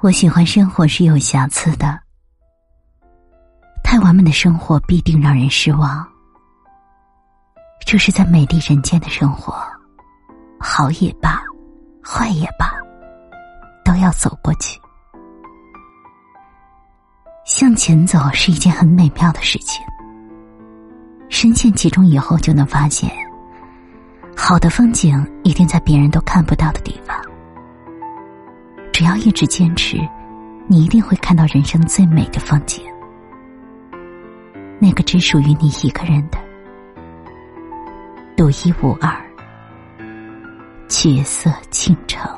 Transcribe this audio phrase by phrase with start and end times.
[0.00, 1.98] 我喜欢生活是有瑕疵的，
[3.82, 6.06] 太完美的生活必定让人失望。
[7.84, 9.60] 这是在美丽人间的生活，
[10.60, 11.42] 好也罢，
[12.00, 12.72] 坏也罢，
[13.84, 14.80] 都要走过去。
[17.44, 19.84] 向前走是一件很美妙的事情，
[21.28, 23.10] 深陷其中以后，就能发现，
[24.36, 27.18] 好的风景一定在别人都看不到的地方。
[28.98, 29.96] 只要一直坚持，
[30.66, 32.84] 你一定会看到人生最美的风景，
[34.80, 36.38] 那个只属于你一个人的
[38.36, 39.16] 独一无二、
[40.88, 42.28] 绝色倾城。